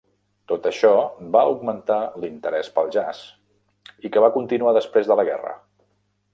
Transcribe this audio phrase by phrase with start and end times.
[0.51, 0.93] Tot això
[1.35, 3.23] va augmentar l'interès pel jazz,
[4.09, 5.57] i que va continuar després de la guerra.